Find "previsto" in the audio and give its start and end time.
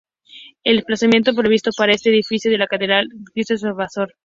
1.35-1.69